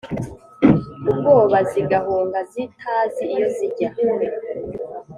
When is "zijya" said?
3.55-3.89